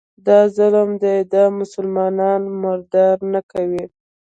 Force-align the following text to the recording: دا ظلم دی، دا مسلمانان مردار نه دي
دا 0.25 0.39
ظلم 0.55 0.89
دی، 1.01 1.15
دا 1.33 1.43
مسلمانان 1.59 2.41
مردار 2.61 3.17
نه 3.33 3.41
دي 3.71 3.85